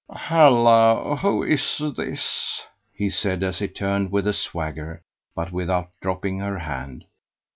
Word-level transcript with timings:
"Hallo! 0.15 1.15
who 1.17 1.43
is 1.43 1.79
this?" 1.95 2.63
he 2.91 3.07
said, 3.11 3.43
as 3.43 3.59
he 3.59 3.67
turned 3.67 4.11
with 4.11 4.25
a 4.25 4.33
swagger, 4.33 5.03
but 5.35 5.51
without 5.51 5.91
dropping 6.01 6.39
her 6.39 6.57
hand. 6.57 7.05